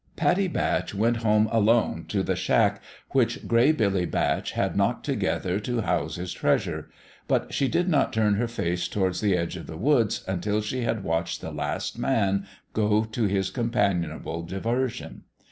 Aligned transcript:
Pattie 0.15 0.47
Batch 0.47 0.95
went 0.95 1.17
home 1.17 1.47
alone 1.51 2.05
to 2.07 2.23
the 2.23 2.35
shack 2.35 2.81
which 3.11 3.47
Gray 3.47 3.71
Billy 3.71 4.07
Batch 4.07 4.53
had 4.53 4.75
knocked 4.75 5.05
together 5.05 5.59
to 5.59 5.81
house 5.81 6.15
his 6.15 6.33
treasure; 6.33 6.89
but 7.27 7.53
she 7.53 7.67
did 7.67 7.87
not 7.87 8.11
turn 8.11 8.33
her 8.33 8.47
face 8.47 8.87
towards 8.87 9.21
the 9.21 9.37
edge 9.37 9.55
of 9.57 9.67
the 9.67 9.77
woods 9.77 10.23
until 10.27 10.59
she 10.59 10.81
had 10.81 11.03
watched 11.03 11.39
the 11.41 11.51
last 11.51 11.99
man 11.99 12.47
go 12.73 13.03
to 13.03 13.25
his 13.25 13.51
companionable 13.51 14.41
diversion. 14.41 15.21